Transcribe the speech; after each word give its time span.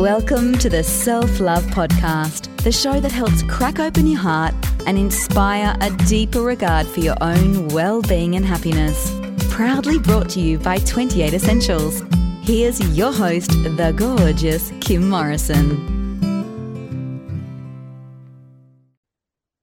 Welcome 0.00 0.56
to 0.60 0.70
the 0.70 0.82
Self 0.82 1.40
Love 1.40 1.62
Podcast, 1.64 2.56
the 2.62 2.72
show 2.72 3.00
that 3.00 3.12
helps 3.12 3.42
crack 3.42 3.78
open 3.78 4.06
your 4.06 4.18
heart 4.18 4.54
and 4.86 4.96
inspire 4.96 5.76
a 5.82 5.90
deeper 6.06 6.40
regard 6.40 6.86
for 6.86 7.00
your 7.00 7.18
own 7.20 7.68
well 7.68 8.00
being 8.00 8.34
and 8.34 8.42
happiness. 8.42 9.14
Proudly 9.50 9.98
brought 9.98 10.30
to 10.30 10.40
you 10.40 10.58
by 10.58 10.78
28 10.78 11.34
Essentials. 11.34 12.02
Here's 12.40 12.80
your 12.96 13.12
host, 13.12 13.50
the 13.50 13.92
gorgeous 13.94 14.72
Kim 14.80 15.06
Morrison. 15.10 16.00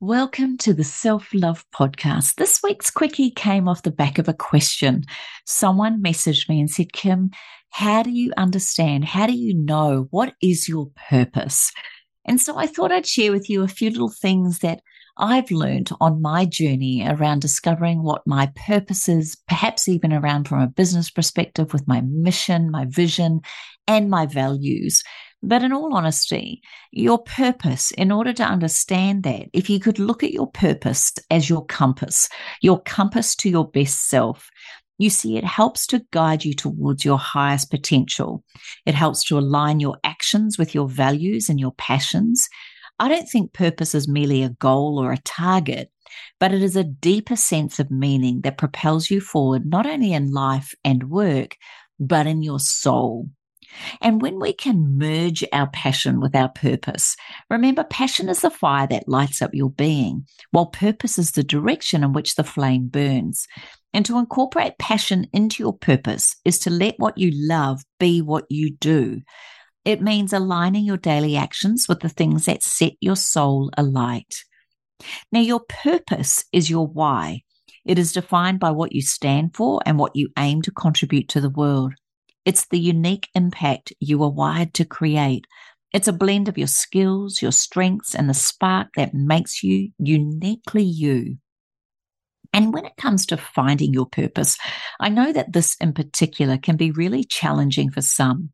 Welcome 0.00 0.58
to 0.58 0.74
the 0.74 0.84
Self 0.84 1.32
Love 1.32 1.64
Podcast. 1.74 2.34
This 2.34 2.60
week's 2.62 2.90
quickie 2.90 3.30
came 3.30 3.68
off 3.68 3.84
the 3.84 3.90
back 3.90 4.18
of 4.18 4.28
a 4.28 4.34
question. 4.34 5.04
Someone 5.46 6.02
messaged 6.02 6.46
me 6.50 6.60
and 6.60 6.70
said, 6.70 6.92
Kim, 6.92 7.30
how 7.76 8.02
do 8.02 8.10
you 8.10 8.32
understand? 8.38 9.04
How 9.04 9.26
do 9.26 9.34
you 9.34 9.52
know 9.54 10.06
what 10.10 10.32
is 10.40 10.66
your 10.66 10.88
purpose? 11.10 11.70
And 12.24 12.40
so 12.40 12.56
I 12.56 12.66
thought 12.66 12.90
I'd 12.90 13.06
share 13.06 13.30
with 13.30 13.50
you 13.50 13.62
a 13.62 13.68
few 13.68 13.90
little 13.90 14.08
things 14.08 14.60
that 14.60 14.80
I've 15.18 15.50
learned 15.50 15.90
on 16.00 16.22
my 16.22 16.46
journey 16.46 17.06
around 17.06 17.42
discovering 17.42 18.02
what 18.02 18.26
my 18.26 18.50
purpose 18.66 19.10
is, 19.10 19.36
perhaps 19.46 19.88
even 19.88 20.14
around 20.14 20.48
from 20.48 20.62
a 20.62 20.68
business 20.68 21.10
perspective 21.10 21.74
with 21.74 21.86
my 21.86 22.00
mission, 22.00 22.70
my 22.70 22.86
vision, 22.86 23.42
and 23.86 24.08
my 24.08 24.24
values. 24.24 25.02
But 25.42 25.62
in 25.62 25.74
all 25.74 25.94
honesty, 25.94 26.62
your 26.92 27.18
purpose, 27.18 27.90
in 27.90 28.10
order 28.10 28.32
to 28.32 28.42
understand 28.42 29.22
that, 29.24 29.48
if 29.52 29.68
you 29.68 29.80
could 29.80 29.98
look 29.98 30.24
at 30.24 30.32
your 30.32 30.50
purpose 30.50 31.12
as 31.30 31.50
your 31.50 31.66
compass, 31.66 32.30
your 32.62 32.80
compass 32.80 33.36
to 33.36 33.50
your 33.50 33.68
best 33.68 34.08
self, 34.08 34.48
you 34.98 35.10
see, 35.10 35.36
it 35.36 35.44
helps 35.44 35.86
to 35.88 36.04
guide 36.10 36.44
you 36.44 36.54
towards 36.54 37.04
your 37.04 37.18
highest 37.18 37.70
potential. 37.70 38.42
It 38.86 38.94
helps 38.94 39.24
to 39.24 39.38
align 39.38 39.80
your 39.80 39.98
actions 40.04 40.58
with 40.58 40.74
your 40.74 40.88
values 40.88 41.48
and 41.48 41.60
your 41.60 41.72
passions. 41.72 42.48
I 42.98 43.08
don't 43.08 43.28
think 43.28 43.52
purpose 43.52 43.94
is 43.94 44.08
merely 44.08 44.42
a 44.42 44.50
goal 44.50 44.98
or 44.98 45.12
a 45.12 45.18
target, 45.18 45.90
but 46.40 46.54
it 46.54 46.62
is 46.62 46.76
a 46.76 46.84
deeper 46.84 47.36
sense 47.36 47.78
of 47.78 47.90
meaning 47.90 48.40
that 48.42 48.56
propels 48.56 49.10
you 49.10 49.20
forward, 49.20 49.66
not 49.66 49.86
only 49.86 50.14
in 50.14 50.32
life 50.32 50.74
and 50.82 51.10
work, 51.10 51.56
but 52.00 52.26
in 52.26 52.42
your 52.42 52.60
soul. 52.60 53.28
And 54.00 54.22
when 54.22 54.40
we 54.40 54.52
can 54.52 54.98
merge 54.98 55.44
our 55.52 55.68
passion 55.70 56.20
with 56.20 56.34
our 56.34 56.48
purpose, 56.48 57.16
remember, 57.50 57.84
passion 57.84 58.28
is 58.28 58.40
the 58.40 58.50
fire 58.50 58.86
that 58.88 59.08
lights 59.08 59.42
up 59.42 59.54
your 59.54 59.70
being, 59.70 60.26
while 60.50 60.66
purpose 60.66 61.18
is 61.18 61.32
the 61.32 61.44
direction 61.44 62.02
in 62.02 62.12
which 62.12 62.34
the 62.34 62.44
flame 62.44 62.88
burns. 62.88 63.46
And 63.92 64.04
to 64.06 64.18
incorporate 64.18 64.78
passion 64.78 65.26
into 65.32 65.62
your 65.62 65.72
purpose 65.72 66.36
is 66.44 66.58
to 66.60 66.70
let 66.70 66.98
what 66.98 67.18
you 67.18 67.30
love 67.32 67.82
be 67.98 68.20
what 68.20 68.44
you 68.50 68.74
do. 68.74 69.22
It 69.84 70.02
means 70.02 70.32
aligning 70.32 70.84
your 70.84 70.96
daily 70.96 71.36
actions 71.36 71.86
with 71.88 72.00
the 72.00 72.08
things 72.08 72.46
that 72.46 72.62
set 72.62 72.94
your 73.00 73.16
soul 73.16 73.70
alight. 73.76 74.34
Now, 75.30 75.40
your 75.40 75.60
purpose 75.60 76.44
is 76.52 76.68
your 76.68 76.86
why. 76.86 77.42
It 77.84 77.98
is 77.98 78.12
defined 78.12 78.58
by 78.58 78.72
what 78.72 78.92
you 78.92 79.00
stand 79.00 79.54
for 79.54 79.80
and 79.86 79.98
what 79.98 80.16
you 80.16 80.30
aim 80.36 80.62
to 80.62 80.72
contribute 80.72 81.28
to 81.30 81.40
the 81.40 81.50
world. 81.50 81.94
It's 82.46 82.66
the 82.68 82.78
unique 82.78 83.28
impact 83.34 83.92
you 84.00 84.22
are 84.22 84.30
wired 84.30 84.72
to 84.74 84.84
create. 84.84 85.46
It's 85.92 86.08
a 86.08 86.12
blend 86.12 86.48
of 86.48 86.56
your 86.56 86.68
skills, 86.68 87.42
your 87.42 87.52
strengths, 87.52 88.14
and 88.14 88.30
the 88.30 88.34
spark 88.34 88.88
that 88.96 89.12
makes 89.12 89.62
you 89.62 89.90
uniquely 89.98 90.84
you. 90.84 91.38
And 92.52 92.72
when 92.72 92.86
it 92.86 92.96
comes 92.96 93.26
to 93.26 93.36
finding 93.36 93.92
your 93.92 94.06
purpose, 94.06 94.56
I 95.00 95.08
know 95.08 95.32
that 95.32 95.52
this 95.52 95.76
in 95.80 95.92
particular 95.92 96.56
can 96.56 96.76
be 96.76 96.92
really 96.92 97.24
challenging 97.24 97.90
for 97.90 98.00
some. 98.00 98.50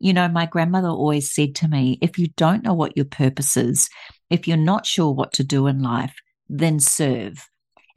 You 0.00 0.12
know, 0.12 0.28
my 0.28 0.46
grandmother 0.46 0.88
always 0.88 1.32
said 1.32 1.54
to 1.56 1.68
me, 1.68 1.98
if 2.02 2.18
you 2.18 2.28
don't 2.36 2.64
know 2.64 2.74
what 2.74 2.96
your 2.96 3.06
purpose 3.06 3.56
is, 3.56 3.88
if 4.30 4.48
you're 4.48 4.56
not 4.56 4.84
sure 4.84 5.12
what 5.12 5.32
to 5.34 5.44
do 5.44 5.66
in 5.68 5.80
life, 5.80 6.14
then 6.48 6.80
serve. 6.80 7.48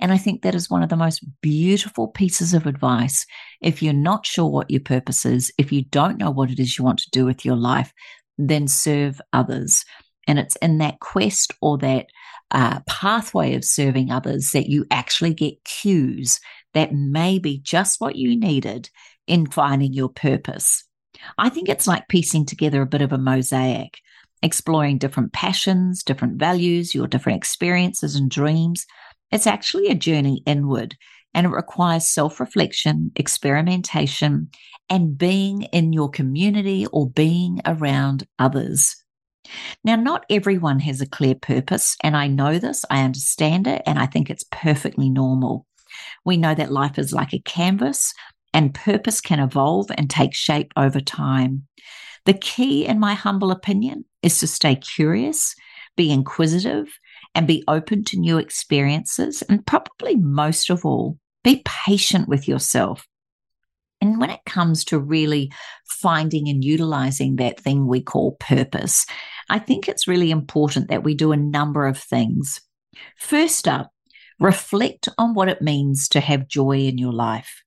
And 0.01 0.11
I 0.11 0.17
think 0.17 0.41
that 0.41 0.55
is 0.55 0.69
one 0.69 0.81
of 0.81 0.89
the 0.89 0.97
most 0.97 1.23
beautiful 1.41 2.07
pieces 2.07 2.53
of 2.53 2.65
advice. 2.65 3.25
If 3.61 3.83
you're 3.83 3.93
not 3.93 4.25
sure 4.25 4.47
what 4.47 4.71
your 4.71 4.81
purpose 4.81 5.25
is, 5.25 5.53
if 5.57 5.71
you 5.71 5.83
don't 5.83 6.17
know 6.17 6.31
what 6.31 6.49
it 6.49 6.59
is 6.59 6.77
you 6.77 6.83
want 6.83 6.99
to 6.99 7.09
do 7.11 7.23
with 7.23 7.45
your 7.45 7.55
life, 7.55 7.93
then 8.37 8.67
serve 8.67 9.21
others. 9.31 9.85
And 10.27 10.39
it's 10.39 10.55
in 10.57 10.79
that 10.79 10.99
quest 10.99 11.53
or 11.61 11.77
that 11.79 12.07
uh, 12.49 12.79
pathway 12.81 13.53
of 13.53 13.63
serving 13.63 14.11
others 14.11 14.51
that 14.51 14.67
you 14.67 14.85
actually 14.91 15.33
get 15.33 15.63
cues 15.63 16.39
that 16.73 16.93
may 16.93 17.39
be 17.39 17.59
just 17.59 18.01
what 18.01 18.15
you 18.15 18.37
needed 18.37 18.89
in 19.27 19.45
finding 19.45 19.93
your 19.93 20.09
purpose. 20.09 20.83
I 21.37 21.49
think 21.49 21.69
it's 21.69 21.87
like 21.87 22.07
piecing 22.07 22.45
together 22.45 22.81
a 22.81 22.87
bit 22.87 23.01
of 23.01 23.13
a 23.13 23.17
mosaic, 23.17 23.99
exploring 24.41 24.97
different 24.97 25.33
passions, 25.33 26.03
different 26.03 26.37
values, 26.37 26.95
your 26.95 27.07
different 27.07 27.37
experiences 27.37 28.15
and 28.15 28.29
dreams. 28.29 28.85
It's 29.31 29.47
actually 29.47 29.87
a 29.87 29.95
journey 29.95 30.43
inward 30.45 30.95
and 31.33 31.47
it 31.47 31.49
requires 31.49 32.07
self 32.07 32.39
reflection, 32.39 33.11
experimentation, 33.15 34.49
and 34.89 35.17
being 35.17 35.63
in 35.63 35.93
your 35.93 36.09
community 36.09 36.85
or 36.87 37.09
being 37.09 37.61
around 37.65 38.27
others. 38.37 38.97
Now, 39.83 39.95
not 39.95 40.25
everyone 40.29 40.79
has 40.79 41.01
a 41.01 41.09
clear 41.09 41.35
purpose, 41.35 41.95
and 42.03 42.15
I 42.15 42.27
know 42.27 42.59
this, 42.59 42.85
I 42.89 43.03
understand 43.03 43.67
it, 43.67 43.81
and 43.85 43.97
I 43.97 44.05
think 44.05 44.29
it's 44.29 44.45
perfectly 44.51 45.09
normal. 45.09 45.65
We 46.23 46.37
know 46.37 46.53
that 46.53 46.71
life 46.71 46.99
is 46.99 47.13
like 47.13 47.33
a 47.33 47.39
canvas, 47.39 48.13
and 48.53 48.73
purpose 48.73 49.21
can 49.21 49.39
evolve 49.39 49.89
and 49.97 50.09
take 50.09 50.35
shape 50.35 50.71
over 50.75 50.99
time. 50.99 51.67
The 52.25 52.33
key, 52.33 52.85
in 52.85 52.99
my 52.99 53.13
humble 53.13 53.51
opinion, 53.51 54.05
is 54.21 54.39
to 54.39 54.47
stay 54.47 54.75
curious, 54.75 55.55
be 55.95 56.11
inquisitive, 56.11 56.87
and 57.33 57.47
be 57.47 57.63
open 57.67 58.03
to 58.05 58.19
new 58.19 58.37
experiences, 58.37 59.41
and 59.43 59.65
probably 59.65 60.15
most 60.15 60.69
of 60.69 60.85
all, 60.85 61.17
be 61.43 61.61
patient 61.65 62.27
with 62.27 62.47
yourself. 62.47 63.07
And 64.01 64.19
when 64.19 64.31
it 64.31 64.41
comes 64.45 64.83
to 64.85 64.99
really 64.99 65.51
finding 65.87 66.49
and 66.49 66.63
utilizing 66.63 67.35
that 67.35 67.59
thing 67.59 67.87
we 67.87 68.01
call 68.01 68.35
purpose, 68.39 69.05
I 69.49 69.59
think 69.59 69.87
it's 69.87 70.07
really 70.07 70.31
important 70.31 70.89
that 70.89 71.03
we 71.03 71.13
do 71.13 71.31
a 71.31 71.37
number 71.37 71.85
of 71.85 71.97
things. 71.97 72.61
First 73.17 73.67
up, 73.67 73.91
reflect 74.39 75.07
on 75.17 75.35
what 75.35 75.49
it 75.49 75.61
means 75.61 76.09
to 76.09 76.19
have 76.19 76.47
joy 76.47 76.79
in 76.79 76.97
your 76.97 77.13
life. 77.13 77.61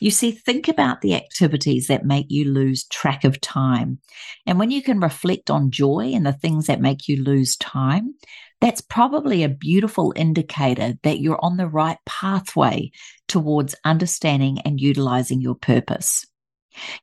You 0.00 0.10
see, 0.10 0.30
think 0.30 0.68
about 0.68 1.00
the 1.00 1.14
activities 1.14 1.86
that 1.86 2.04
make 2.04 2.26
you 2.28 2.44
lose 2.44 2.84
track 2.84 3.24
of 3.24 3.40
time. 3.40 3.98
And 4.46 4.58
when 4.58 4.70
you 4.70 4.82
can 4.82 5.00
reflect 5.00 5.50
on 5.50 5.70
joy 5.70 6.12
and 6.14 6.24
the 6.26 6.32
things 6.32 6.66
that 6.66 6.80
make 6.80 7.08
you 7.08 7.22
lose 7.22 7.56
time, 7.56 8.14
that's 8.62 8.80
probably 8.80 9.42
a 9.42 9.48
beautiful 9.48 10.12
indicator 10.14 10.94
that 11.02 11.18
you're 11.18 11.44
on 11.44 11.56
the 11.56 11.66
right 11.66 11.98
pathway 12.06 12.92
towards 13.26 13.74
understanding 13.84 14.60
and 14.60 14.80
utilizing 14.80 15.40
your 15.40 15.56
purpose. 15.56 16.24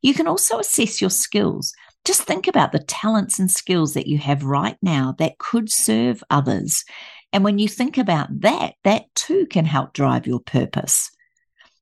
You 0.01 0.13
can 0.13 0.25
also 0.25 0.59
assess 0.59 1.01
your 1.01 1.09
skills. 1.09 1.73
Just 2.05 2.21
think 2.21 2.47
about 2.47 2.71
the 2.71 2.79
talents 2.79 3.39
and 3.39 3.51
skills 3.51 3.93
that 3.93 4.07
you 4.07 4.17
have 4.19 4.45
right 4.45 4.77
now 4.81 5.15
that 5.19 5.37
could 5.37 5.69
serve 5.69 6.23
others. 6.29 6.85
And 7.33 7.43
when 7.43 7.59
you 7.59 7.67
think 7.67 7.97
about 7.97 8.29
that, 8.39 8.75
that 8.85 9.13
too 9.15 9.45
can 9.47 9.65
help 9.65 9.91
drive 9.91 10.25
your 10.25 10.39
purpose. 10.39 11.11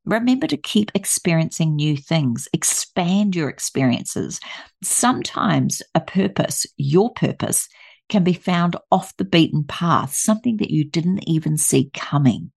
Remember 0.05 0.47
to 0.47 0.57
keep 0.57 0.89
experiencing 0.95 1.75
new 1.75 1.97
things, 1.97 2.47
expand 2.51 3.35
your 3.35 3.47
experiences. 3.47 4.39
Sometimes 4.81 5.83
a 5.94 6.01
purpose, 6.01 6.65
your 6.77 7.13
purpose, 7.13 7.69
can 8.09 8.23
be 8.23 8.34
found 8.34 8.75
off 8.91 9.16
the 9.18 9.25
beaten 9.25 9.63
path, 9.63 10.13
something 10.13 10.57
that 10.57 10.72
you 10.72 10.85
didn't 10.85 11.28
even 11.28 11.57
see 11.57 11.90
coming. 11.94 12.51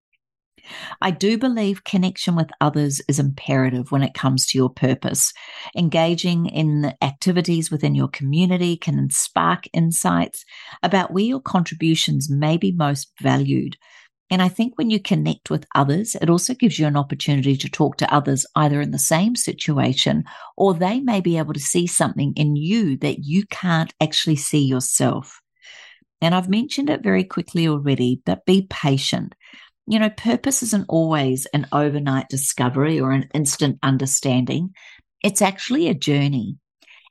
I 1.00 1.11
do 1.11 1.38
believe 1.38 1.84
connection 1.84 2.37
with 2.37 2.50
others 2.61 3.00
is 3.09 3.19
imperative 3.19 3.91
when 3.91 4.03
it 4.03 4.15
comes 4.15 4.47
to 4.47 4.59
your 4.59 4.71
purpose. 4.71 5.33
Engaging 5.77 6.47
in 6.47 6.94
activities 7.03 7.71
within 7.71 7.94
your 7.94 8.09
community 8.09 8.77
can 8.77 9.11
spark 9.11 9.64
insights 9.73 10.44
about 10.82 11.12
where 11.12 11.25
your 11.25 11.41
contributions 11.41 12.31
may 12.31 12.56
be 12.56 12.73
most 12.73 13.12
valued. 13.20 13.76
And 14.31 14.41
I 14.41 14.49
think 14.49 14.79
when 14.79 14.91
you 14.91 15.00
connect 15.00 15.50
with 15.50 15.67
others, 15.75 16.15
it 16.15 16.31
also 16.31 16.55
gives 16.55 16.79
you 16.79 16.87
an 16.87 16.97
opportunity 16.97 17.56
to 17.56 17.69
talk 17.69 17.97
to 17.97 18.15
others 18.15 18.47
either 18.55 18.81
in 18.81 18.93
the 18.93 18.99
same 18.99 19.35
situation 19.35 20.25
or 20.56 20.73
they 20.73 21.00
may 21.00 21.21
be 21.21 21.37
able 21.37 21.53
to 21.53 21.61
see 21.61 21.87
something 21.88 22.32
in 22.37 22.55
you 22.55 22.97
that 22.99 23.25
you 23.25 23.44
can't 23.47 23.93
actually 24.00 24.37
see 24.37 24.65
yourself. 24.65 25.41
And 26.23 26.35
I've 26.35 26.49
mentioned 26.49 26.91
it 26.91 27.03
very 27.03 27.25
quickly 27.25 27.67
already, 27.67 28.23
but 28.25 28.47
be 28.47 28.67
patient. 28.71 29.35
You 29.87 29.99
know, 29.99 30.11
purpose 30.11 30.62
isn't 30.62 30.87
always 30.88 31.47
an 31.47 31.67
overnight 31.73 32.29
discovery 32.29 33.00
or 33.00 33.11
an 33.11 33.29
instant 33.35 33.79
understanding. 33.83 34.71
It's 35.25 35.43
actually 35.43 35.88
a 35.88 35.94
journey. 35.94 36.59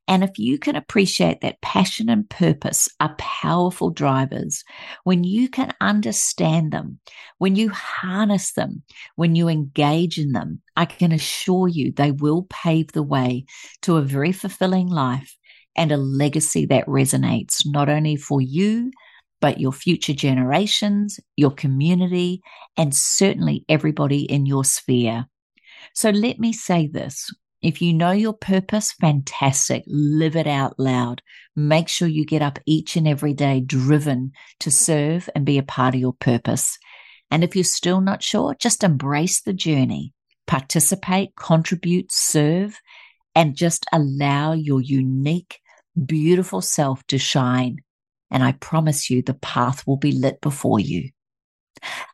And 0.09 0.23
if 0.23 0.39
you 0.39 0.57
can 0.57 0.75
appreciate 0.75 1.41
that 1.41 1.61
passion 1.61 2.09
and 2.09 2.27
purpose 2.27 2.89
are 2.99 3.13
powerful 3.19 3.91
drivers, 3.91 4.63
when 5.03 5.23
you 5.23 5.47
can 5.47 5.71
understand 5.79 6.71
them, 6.71 6.99
when 7.37 7.55
you 7.55 7.69
harness 7.69 8.53
them, 8.53 8.81
when 9.17 9.35
you 9.35 9.47
engage 9.47 10.17
in 10.17 10.31
them, 10.31 10.63
I 10.75 10.85
can 10.85 11.11
assure 11.11 11.67
you 11.67 11.91
they 11.91 12.09
will 12.09 12.47
pave 12.49 12.91
the 12.91 13.03
way 13.03 13.45
to 13.83 13.97
a 13.97 14.01
very 14.01 14.31
fulfilling 14.31 14.87
life 14.87 15.37
and 15.75 15.91
a 15.91 15.97
legacy 15.97 16.65
that 16.65 16.87
resonates 16.87 17.61
not 17.67 17.87
only 17.87 18.15
for 18.15 18.41
you, 18.41 18.91
but 19.39 19.59
your 19.59 19.71
future 19.71 20.15
generations, 20.15 21.19
your 21.37 21.51
community, 21.51 22.41
and 22.75 22.95
certainly 22.95 23.63
everybody 23.69 24.23
in 24.23 24.47
your 24.47 24.65
sphere. 24.65 25.27
So 25.93 26.09
let 26.09 26.39
me 26.39 26.51
say 26.51 26.87
this. 26.87 27.29
If 27.61 27.81
you 27.81 27.93
know 27.93 28.11
your 28.11 28.33
purpose, 28.33 28.93
fantastic. 28.93 29.83
Live 29.85 30.37
it 30.37 30.47
out 30.47 30.79
loud. 30.79 31.21
Make 31.55 31.89
sure 31.89 32.07
you 32.07 32.25
get 32.25 32.41
up 32.41 32.59
each 32.65 32.95
and 32.95 33.05
every 33.07 33.33
day 33.33 33.59
driven 33.59 34.31
to 34.61 34.71
serve 34.71 35.29
and 35.35 35.45
be 35.45 35.57
a 35.57 35.63
part 35.63 35.93
of 35.93 35.99
your 35.99 36.13
purpose. 36.13 36.77
And 37.29 37.43
if 37.43 37.55
you're 37.55 37.65
still 37.65 37.99
not 37.99 38.23
sure, 38.23 38.55
just 38.57 38.83
embrace 38.83 39.41
the 39.41 39.53
journey, 39.53 40.13
participate, 40.47 41.35
contribute, 41.35 42.11
serve, 42.11 42.79
and 43.35 43.55
just 43.55 43.85
allow 43.91 44.53
your 44.53 44.81
unique, 44.81 45.59
beautiful 46.05 46.61
self 46.61 47.05
to 47.07 47.17
shine. 47.17 47.77
And 48.31 48.41
I 48.41 48.53
promise 48.53 49.09
you 49.09 49.21
the 49.21 49.33
path 49.33 49.85
will 49.85 49.97
be 49.97 50.13
lit 50.13 50.39
before 50.39 50.79
you. 50.79 51.09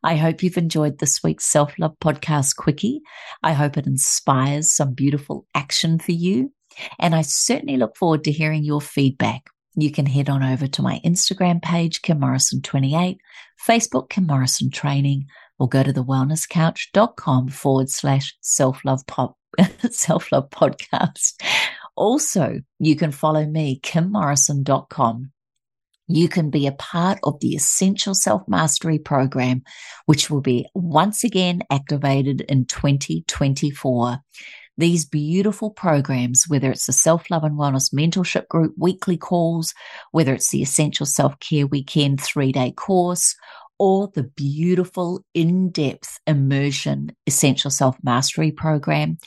I 0.04 0.16
hope 0.16 0.44
you've 0.44 0.58
enjoyed 0.58 1.00
this 1.00 1.24
week's 1.24 1.46
Self 1.46 1.78
Love 1.80 1.96
Podcast 2.02 2.56
Quickie. 2.56 3.02
I 3.44 3.54
hope 3.54 3.78
it 3.78 3.88
inspires 3.88 4.74
some 4.74 4.94
beautiful 4.94 5.46
action 5.56 6.00
for 6.00 6.12
you. 6.12 6.52
And 7.00 7.16
I 7.16 7.22
certainly 7.22 7.78
look 7.78 7.96
forward 7.96 8.24
to 8.26 8.32
hearing 8.32 8.64
your 8.64 8.82
feedback. 8.82 9.50
You 9.76 9.92
can 9.92 10.06
head 10.06 10.30
on 10.30 10.44
over 10.44 10.68
to 10.68 10.82
my 10.82 11.02
Instagram 11.06 11.62
page, 11.62 12.02
Kim 12.02 12.20
Morrison28, 12.22 13.18
Facebook, 13.68 14.10
Kim 14.10 14.28
Morrison 14.28 14.72
Training, 14.72 15.26
or 15.60 15.68
go 15.68 15.84
to 15.84 15.94
the 15.94 16.04
wellnesscouch.com 16.04 17.50
forward 17.50 17.90
slash 17.90 18.36
self 18.42 18.84
love 18.86 19.06
pop, 19.08 19.38
self 19.90 20.32
love 20.32 20.50
podcast. 20.50 21.42
Also, 21.96 22.60
you 22.80 22.96
can 22.96 23.12
follow 23.12 23.46
me, 23.46 23.80
kimmorrison.com 23.82 25.32
you 26.08 26.30
can 26.30 26.50
be 26.50 26.68
a 26.68 26.72
part 26.72 27.20
of 27.24 27.40
the 27.40 27.56
Essential 27.56 28.14
Self 28.14 28.48
Mastery 28.48 29.00
Program, 29.00 29.64
which 30.06 30.30
will 30.30 30.42
be 30.42 30.68
once 30.74 31.24
again 31.24 31.62
activated 31.72 32.42
in 32.42 32.66
2024. 32.66 34.20
These 34.78 35.06
beautiful 35.06 35.72
programs, 35.72 36.46
whether 36.48 36.70
it's 36.70 36.86
the 36.86 36.94
Self 36.94 37.32
Love 37.32 37.44
and 37.44 37.58
Wellness 37.58 37.94
Mentorship 37.94 38.48
Group 38.50 38.74
weekly 38.78 39.18
calls, 39.18 39.74
whether 40.12 40.34
it's 40.34 40.50
the 40.50 40.62
Essential 40.62 41.06
Self 41.06 41.40
Care 41.40 41.66
Weekend 41.66 42.22
three 42.22 42.52
day 42.52 42.72
course, 42.72 43.36
or 43.78 44.10
the 44.14 44.24
beautiful 44.24 45.24
in-depth 45.34 46.20
immersion 46.28 47.12
essential 47.28 47.72
self-mastery 47.72 48.52
program, 48.52 49.18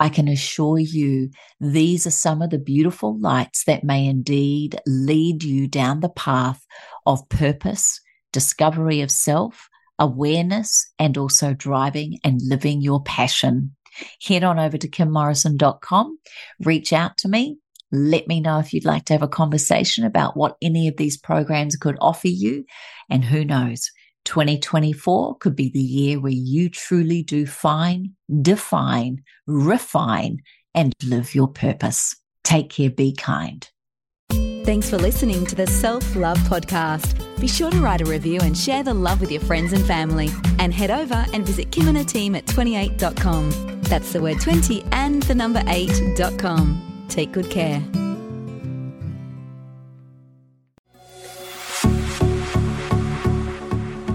I 0.00 0.08
can 0.08 0.28
assure 0.28 0.78
you 0.78 1.30
these 1.60 2.06
are 2.06 2.12
some 2.12 2.42
of 2.42 2.50
the 2.50 2.58
beautiful 2.58 3.18
lights 3.18 3.64
that 3.64 3.84
may 3.84 4.06
indeed 4.06 4.80
lead 4.86 5.42
you 5.42 5.68
down 5.68 6.00
the 6.00 6.08
path 6.08 6.64
of 7.06 7.28
purpose, 7.28 8.00
discovery 8.32 9.00
of 9.00 9.10
self, 9.10 9.68
awareness, 9.98 10.90
and 10.98 11.18
also 11.18 11.54
driving 11.54 12.18
and 12.24 12.40
living 12.42 12.80
your 12.80 13.02
passion. 13.02 13.74
Head 14.22 14.44
on 14.44 14.58
over 14.58 14.78
to 14.78 14.88
kimmorrison.com, 14.88 16.18
reach 16.60 16.92
out 16.92 17.16
to 17.18 17.28
me, 17.28 17.58
let 17.90 18.28
me 18.28 18.40
know 18.40 18.58
if 18.58 18.72
you'd 18.72 18.84
like 18.84 19.06
to 19.06 19.14
have 19.14 19.22
a 19.22 19.28
conversation 19.28 20.04
about 20.04 20.36
what 20.36 20.56
any 20.60 20.88
of 20.88 20.96
these 20.96 21.16
programs 21.16 21.76
could 21.76 21.96
offer 22.00 22.28
you. 22.28 22.64
And 23.08 23.24
who 23.24 23.44
knows, 23.44 23.90
2024 24.28 25.38
could 25.38 25.56
be 25.56 25.70
the 25.70 25.80
year 25.80 26.20
where 26.20 26.30
you 26.30 26.68
truly 26.68 27.22
do 27.22 27.46
find, 27.46 28.10
define, 28.42 29.22
refine, 29.46 30.42
and 30.74 30.92
live 31.02 31.34
your 31.34 31.48
purpose. 31.48 32.14
Take 32.44 32.68
care, 32.68 32.90
be 32.90 33.14
kind. 33.14 33.66
Thanks 34.64 34.90
for 34.90 34.98
listening 34.98 35.46
to 35.46 35.54
the 35.54 35.66
Self 35.66 36.14
Love 36.14 36.36
Podcast. 36.40 37.18
Be 37.40 37.48
sure 37.48 37.70
to 37.70 37.80
write 37.80 38.02
a 38.02 38.04
review 38.04 38.40
and 38.42 38.56
share 38.56 38.82
the 38.82 38.92
love 38.92 39.22
with 39.22 39.32
your 39.32 39.40
friends 39.40 39.72
and 39.72 39.84
family. 39.86 40.28
And 40.58 40.74
head 40.74 40.90
over 40.90 41.24
and 41.32 41.46
visit 41.46 41.72
Kim 41.72 41.88
and 41.88 41.96
her 41.96 42.04
team 42.04 42.34
at 42.34 42.44
twenty8.com. 42.44 43.80
That's 43.84 44.12
the 44.12 44.20
word 44.20 44.42
20 44.42 44.84
and 44.92 45.22
the 45.22 45.34
number 45.34 45.60
8.com. 45.60 47.06
Take 47.08 47.32
good 47.32 47.48
care. 47.50 47.82